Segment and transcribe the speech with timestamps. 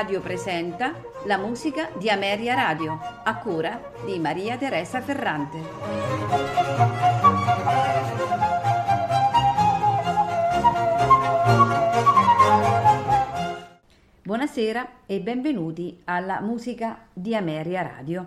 [0.00, 0.94] Radio presenta
[1.26, 5.58] la musica di Ameria Radio, a cura di Maria Teresa Ferrante.
[14.22, 18.26] Buonasera e benvenuti alla musica di Ameria Radio.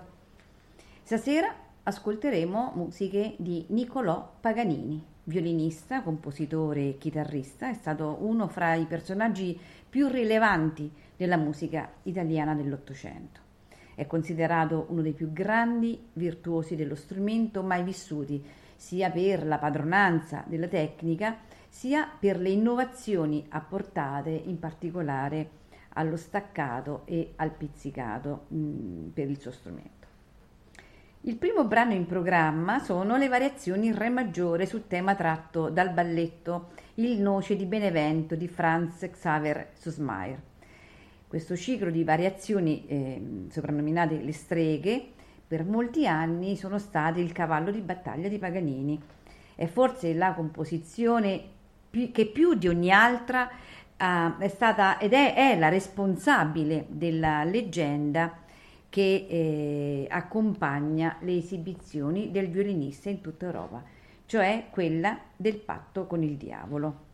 [1.01, 8.85] Stasera ascolteremo musiche di Niccolò Paganini, violinista, compositore e chitarrista, è stato uno fra i
[8.85, 9.59] personaggi
[9.89, 13.41] più rilevanti della musica italiana dell'Ottocento.
[13.95, 18.43] È considerato uno dei più grandi virtuosi dello strumento mai vissuti,
[18.75, 21.37] sia per la padronanza della tecnica,
[21.69, 25.61] sia per le innovazioni apportate in particolare
[25.93, 30.01] allo staccato e al pizzicato mh, mm, per il suo strumento.
[31.21, 35.91] Il primo brano in programma sono le variazioni in Re maggiore sul tema tratto dal
[35.91, 40.51] balletto Il Noce di Benevento di Franz Xaver Sussmayer.
[41.33, 45.03] Questo ciclo di variazioni, eh, soprannominate le streghe,
[45.47, 49.01] per molti anni sono state il cavallo di battaglia di Paganini.
[49.55, 51.41] È forse la composizione
[51.89, 57.43] più, che più di ogni altra uh, è stata ed è, è la responsabile della
[57.43, 58.37] leggenda
[58.87, 63.81] che eh, accompagna le esibizioni del violinista in tutta Europa,
[64.27, 67.12] cioè quella del patto con il diavolo.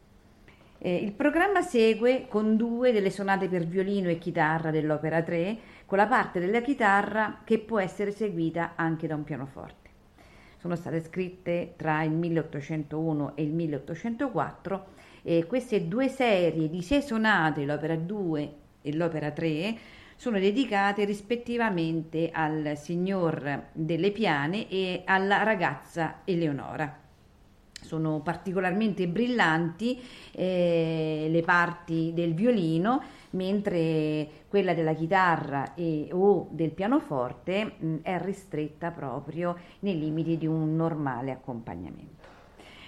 [0.81, 5.97] Eh, il programma segue con due delle sonate per violino e chitarra dell'opera 3, con
[5.97, 9.89] la parte della chitarra che può essere eseguita anche da un pianoforte.
[10.57, 14.85] Sono state scritte tra il 1801 e il 1804
[15.21, 19.77] e queste due serie di sei sonate, l'opera 2 e l'opera 3,
[20.15, 27.08] sono dedicate rispettivamente al signor delle Piane e alla ragazza Eleonora.
[27.81, 29.99] Sono particolarmente brillanti
[30.31, 33.01] eh, le parti del violino,
[33.31, 40.47] mentre quella della chitarra e, o del pianoforte mh, è ristretta proprio nei limiti di
[40.47, 42.27] un normale accompagnamento.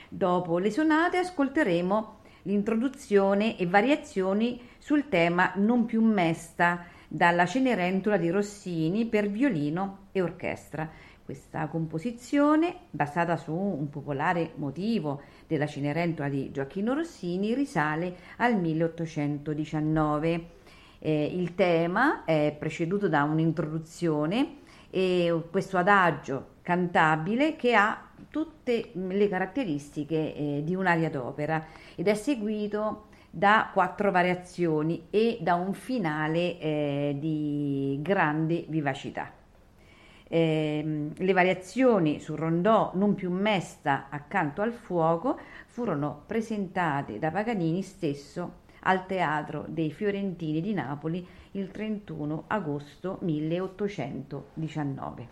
[0.09, 8.29] Dopo le sonate ascolteremo l'introduzione e variazioni sul tema non più mesta dalla Cenerentola di
[8.29, 10.90] Rossini per violino e orchestra.
[11.31, 20.45] Questa composizione, basata su un popolare motivo della Cenerentola di Gioacchino Rossini, risale al 1819.
[20.99, 24.55] Eh, il tema è preceduto da un'introduzione
[24.89, 31.65] e questo adagio cantabile che ha tutte le caratteristiche eh, di un'aria d'opera
[31.95, 39.39] ed è seguito da quattro variazioni e da un finale eh, di grande vivacità.
[40.33, 47.81] Eh, le variazioni sul rondò non più mesta accanto al fuoco furono presentate da Paganini
[47.81, 55.27] stesso al Teatro dei Fiorentini di Napoli il 31 agosto 1819.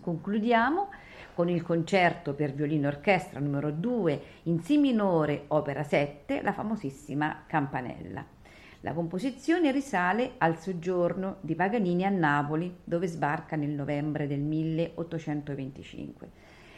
[0.00, 0.88] Concludiamo
[1.32, 7.44] con il concerto per violino orchestra numero 2 in Si minore, opera 7, la famosissima
[7.46, 8.39] Campanella.
[8.82, 16.30] La composizione risale al soggiorno di Paganini a Napoli, dove sbarca nel novembre del 1825.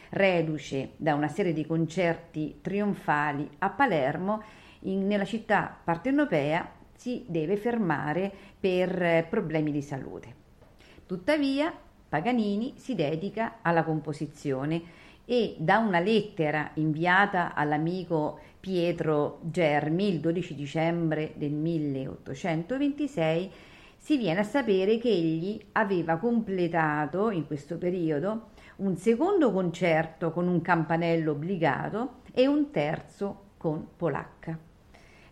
[0.09, 4.43] Reduce da una serie di concerti trionfali a Palermo,
[4.81, 10.35] in, nella città partenopea si deve fermare per problemi di salute.
[11.05, 11.73] Tuttavia,
[12.09, 14.81] Paganini si dedica alla composizione
[15.25, 23.51] e da una lettera inviata all'amico Pietro Germi il 12 dicembre del 1826
[23.97, 30.47] si viene a sapere che egli aveva completato in questo periodo un secondo concerto con
[30.47, 34.57] un campanello obbligato e un terzo con polacca.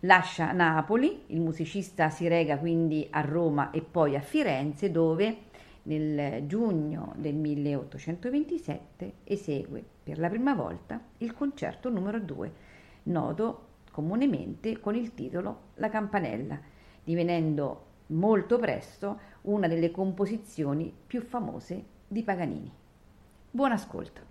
[0.02, 5.50] Lascia Napoli, il musicista si rega quindi a Roma e poi a Firenze dove
[5.84, 12.54] nel giugno del 1827 esegue per la prima volta il concerto numero 2,
[13.04, 16.60] noto comunemente con il titolo La campanella,
[17.04, 22.72] divenendo molto presto una delle composizioni più famose di Paganini.
[23.50, 24.31] Buon ascolto.